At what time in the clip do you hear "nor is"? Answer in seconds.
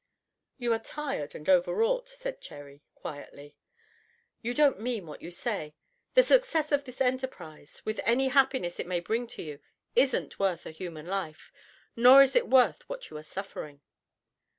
11.95-12.35